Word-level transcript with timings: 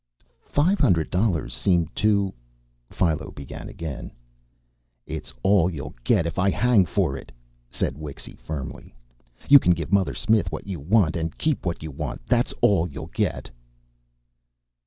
"Five 0.47 0.79
hundred 0.79 1.11
dollars 1.11 1.53
seemed 1.53 1.95
too" 1.95 2.33
Philo 2.89 3.29
began 3.29 3.69
again. 3.69 4.11
"It's 5.05 5.31
all 5.43 5.69
you'll 5.69 5.93
get, 6.03 6.25
if 6.25 6.39
I 6.39 6.49
hang 6.49 6.87
for 6.87 7.15
it," 7.15 7.31
said 7.69 7.97
Wixy 7.99 8.33
firmly. 8.35 8.95
"You 9.47 9.59
can 9.59 9.73
give 9.73 9.93
Mother 9.93 10.15
Smith 10.15 10.51
what 10.51 10.65
you 10.65 10.79
want, 10.79 11.15
and 11.15 11.37
keep 11.37 11.67
what 11.67 11.83
you 11.83 11.91
want. 11.91 12.25
That's 12.25 12.51
all 12.61 12.89
you'll 12.89 13.11
get." 13.13 13.51